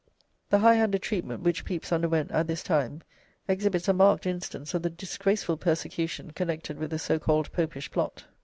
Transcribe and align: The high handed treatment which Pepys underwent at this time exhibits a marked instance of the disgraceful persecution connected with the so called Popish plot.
The 0.49 0.57
high 0.57 0.73
handed 0.73 1.03
treatment 1.03 1.43
which 1.43 1.63
Pepys 1.63 1.91
underwent 1.91 2.31
at 2.31 2.47
this 2.47 2.63
time 2.63 3.03
exhibits 3.47 3.87
a 3.87 3.93
marked 3.93 4.25
instance 4.25 4.73
of 4.73 4.81
the 4.81 4.89
disgraceful 4.89 5.57
persecution 5.57 6.31
connected 6.31 6.79
with 6.79 6.89
the 6.89 6.97
so 6.97 7.19
called 7.19 7.51
Popish 7.51 7.91
plot. 7.91 8.25